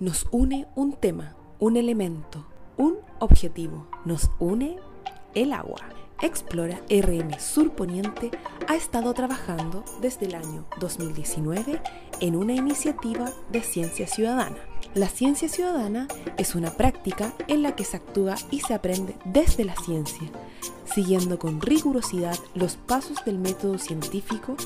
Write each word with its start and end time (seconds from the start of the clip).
Nos 0.00 0.26
une 0.32 0.66
un 0.74 0.94
tema, 0.94 1.36
un 1.60 1.76
elemento, 1.76 2.44
un 2.76 2.96
objetivo. 3.20 3.86
Nos 4.04 4.28
une 4.40 4.76
el 5.36 5.52
agua. 5.52 5.78
Explora 6.20 6.80
RM 6.90 7.38
Surponiente 7.38 8.32
ha 8.66 8.74
estado 8.74 9.14
trabajando 9.14 9.84
desde 10.02 10.26
el 10.26 10.34
año 10.34 10.64
2019 10.80 11.80
en 12.20 12.34
una 12.34 12.54
iniciativa 12.54 13.30
de 13.52 13.62
ciencia 13.62 14.08
ciudadana. 14.08 14.56
La 14.94 15.06
ciencia 15.06 15.48
ciudadana 15.48 16.08
es 16.38 16.56
una 16.56 16.72
práctica 16.72 17.32
en 17.46 17.62
la 17.62 17.76
que 17.76 17.84
se 17.84 17.96
actúa 17.96 18.34
y 18.50 18.60
se 18.60 18.74
aprende 18.74 19.14
desde 19.24 19.64
la 19.64 19.76
ciencia, 19.76 20.28
siguiendo 20.94 21.38
con 21.38 21.60
rigurosidad 21.60 22.38
los 22.54 22.76
pasos 22.76 23.18
del 23.24 23.38
método 23.38 23.78
científico 23.78 24.56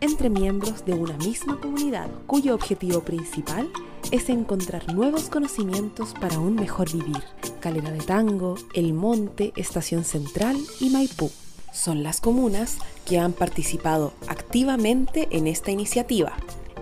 entre 0.00 0.30
miembros 0.30 0.84
de 0.84 0.94
una 0.94 1.16
misma 1.18 1.60
comunidad, 1.60 2.08
cuyo 2.26 2.54
objetivo 2.54 3.00
principal 3.00 3.68
es 4.10 4.28
encontrar 4.28 4.92
nuevos 4.92 5.28
conocimientos 5.28 6.14
para 6.20 6.38
un 6.38 6.54
mejor 6.54 6.92
vivir. 6.92 7.22
Calera 7.60 7.90
de 7.90 8.00
Tango, 8.00 8.56
El 8.74 8.92
Monte, 8.92 9.52
Estación 9.56 10.04
Central 10.04 10.56
y 10.80 10.90
Maipú 10.90 11.30
son 11.72 12.02
las 12.02 12.20
comunas 12.20 12.78
que 13.04 13.18
han 13.18 13.32
participado 13.32 14.12
activamente 14.28 15.28
en 15.30 15.46
esta 15.46 15.70
iniciativa. 15.70 16.32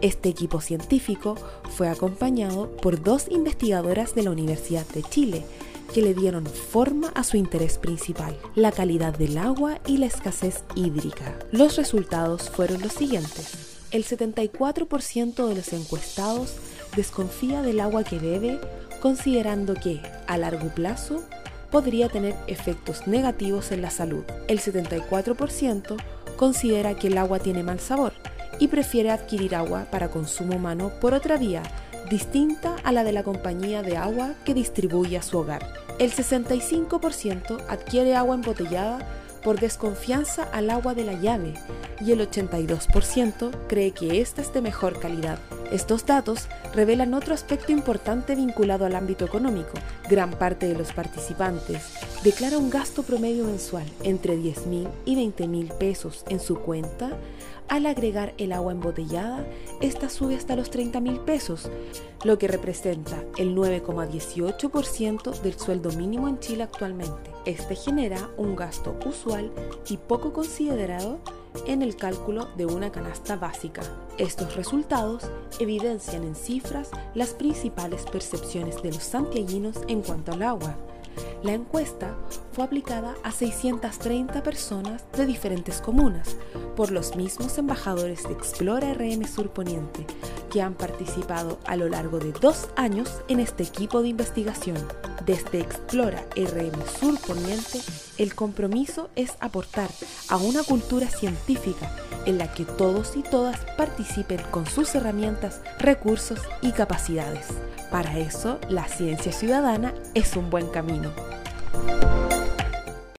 Este 0.01 0.29
equipo 0.29 0.61
científico 0.61 1.37
fue 1.77 1.89
acompañado 1.89 2.71
por 2.77 3.03
dos 3.03 3.27
investigadoras 3.31 4.15
de 4.15 4.23
la 4.23 4.31
Universidad 4.31 4.87
de 4.89 5.03
Chile, 5.03 5.45
que 5.95 6.03
le 6.03 6.12
dieron 6.12 6.45
forma 6.45 7.11
a 7.15 7.23
su 7.23 7.37
interés 7.37 7.79
principal, 7.79 8.37
la 8.57 8.73
calidad 8.73 9.16
del 9.16 9.39
agua 9.39 9.79
y 9.87 9.98
la 9.98 10.07
escasez 10.07 10.65
hídrica. 10.75 11.39
Los 11.53 11.77
resultados 11.77 12.51
fueron 12.51 12.83
los 12.83 12.93
siguientes. 12.93 13.79
El 13.93 14.05
74% 14.05 15.47
de 15.47 15.55
los 15.55 15.73
encuestados 15.73 16.57
desconfía 16.97 17.62
del 17.62 17.79
agua 17.79 18.03
que 18.03 18.19
bebe, 18.19 18.59
considerando 19.01 19.75
que, 19.75 20.03
a 20.27 20.37
largo 20.37 20.75
plazo, 20.75 21.23
podría 21.70 22.09
tener 22.09 22.34
efectos 22.48 23.06
negativos 23.06 23.70
en 23.70 23.81
la 23.81 23.91
salud. 23.91 24.25
El 24.48 24.59
74% 24.59 25.95
considera 26.37 26.97
que 26.97 27.06
el 27.06 27.19
agua 27.19 27.39
tiene 27.39 27.62
mal 27.62 27.78
sabor 27.78 28.15
y 28.59 28.67
prefiere 28.67 29.12
adquirir 29.12 29.55
agua 29.55 29.87
para 29.92 30.11
consumo 30.11 30.56
humano 30.56 30.91
por 31.00 31.15
otra 31.15 31.37
vía, 31.37 31.62
distinta 32.11 32.75
a 32.83 32.91
la 32.91 33.05
de 33.05 33.12
la 33.12 33.22
compañía 33.22 33.83
de 33.83 33.97
agua 33.97 34.34
que 34.45 34.55
distribuye 34.55 35.17
a 35.17 35.22
su 35.22 35.39
hogar. 35.39 35.84
El 35.98 36.12
65% 36.12 37.64
adquiere 37.69 38.17
agua 38.17 38.34
embotellada 38.34 38.98
por 39.45 39.61
desconfianza 39.61 40.42
al 40.53 40.70
agua 40.70 40.95
de 40.95 41.05
la 41.05 41.12
llave 41.12 41.55
y 42.00 42.11
el 42.11 42.28
82% 42.28 43.50
cree 43.69 43.92
que 43.92 44.20
esta 44.20 44.42
es 44.42 44.53
de 44.53 44.61
mejor 44.61 44.98
calidad. 44.98 45.39
Estos 45.73 46.07
datos 46.07 46.48
revelan 46.73 47.15
otro 47.15 47.34
aspecto 47.34 47.73
importante 47.73 48.34
vinculado 48.34 48.84
al 48.87 48.95
ámbito 48.95 49.25
económico. 49.25 49.73
Gran 50.09 50.31
parte 50.33 50.67
de 50.67 50.75
los 50.75 50.93
participantes 50.93 51.95
declara 52.23 52.59
un 52.59 52.71
gasto 52.71 53.03
promedio 53.03 53.45
mensual 53.45 53.84
entre 54.03 54.37
10 54.37 54.67
mil 54.67 54.89
y 55.05 55.17
20 55.17 55.48
mil 55.48 55.69
pesos 55.69 56.25
en 56.29 56.41
su 56.41 56.56
cuenta. 56.56 57.19
Al 57.69 57.87
agregar 57.87 58.34
el 58.37 58.53
agua 58.53 58.73
embotellada, 58.73 59.47
esta 59.81 60.11
sube 60.11 60.37
hasta 60.37 60.55
los 60.55 60.71
30 60.71 61.01
mil 61.01 61.19
pesos, 61.21 61.71
lo 62.23 62.39
que 62.39 62.47
representa 62.47 63.23
el 63.39 63.56
9,18% 63.56 65.41
del 65.41 65.59
sueldo 65.59 65.91
mínimo 65.93 66.28
en 66.28 66.39
Chile 66.41 66.62
actualmente. 66.62 67.31
Este 67.47 67.75
genera 67.75 68.28
un 68.37 68.55
gasto 68.55 68.97
usual 69.06 69.51
y 69.89 69.97
poco 69.97 70.34
considerado 70.34 71.19
en 71.66 71.83
el 71.83 71.97
cálculo 71.97 72.48
de 72.56 72.66
una 72.66 72.91
canasta 72.91 73.36
básica. 73.36 73.83
Estos 74.19 74.56
resultados 74.56 75.24
evidencian 75.58 76.24
en 76.24 76.34
cifras 76.34 76.91
las 77.14 77.30
principales 77.30 78.05
percepciones 78.05 78.83
de 78.83 78.92
los 78.92 79.02
santiaguinos 79.02 79.78
en 79.88 80.02
cuanto 80.02 80.32
al 80.32 80.42
agua. 80.42 80.77
La 81.42 81.52
encuesta 81.52 82.16
fue 82.52 82.64
aplicada 82.64 83.14
a 83.22 83.30
630 83.30 84.42
personas 84.42 85.05
de 85.12 85.27
diferentes 85.27 85.80
comunas 85.80 86.37
por 86.75 86.91
los 86.91 87.16
mismos 87.16 87.59
embajadores 87.59 88.22
de 88.25 88.32
Explora 88.32 88.94
RM 88.94 89.26
Surponiente 89.26 90.06
que 90.50 90.62
han 90.62 90.75
participado 90.75 91.59
a 91.66 91.76
lo 91.76 91.88
largo 91.88 92.19
de 92.19 92.32
dos 92.32 92.69
años 92.76 93.22
en 93.28 93.41
este 93.41 93.64
equipo 93.64 94.03
de 94.03 94.09
investigación. 94.09 94.78
Desde 95.26 95.60
Explora 95.60 96.25
RM 96.37 96.81
Surponiente, 97.00 97.81
el 98.19 98.34
compromiso 98.34 99.08
es 99.16 99.32
aportar 99.41 99.91
a 100.28 100.36
una 100.36 100.62
cultura 100.62 101.08
científica 101.08 101.91
en 102.26 102.38
la 102.38 102.52
que 102.52 102.64
todos 102.64 103.16
y 103.16 103.22
todas 103.22 103.58
participen 103.76 104.41
con 104.50 104.66
sus 104.66 104.94
herramientas, 104.94 105.60
recursos 105.78 106.41
y 106.62 106.72
capacidades. 106.72 107.47
Para 107.91 108.19
eso, 108.19 108.58
la 108.69 108.88
ciencia 108.88 109.32
ciudadana 109.32 109.94
es 110.14 110.36
un 110.36 110.50
buen 110.50 110.69
camino. 110.69 111.12